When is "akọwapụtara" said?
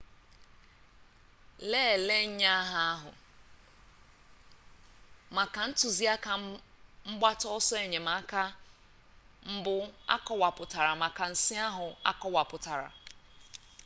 10.15-10.91, 12.11-12.89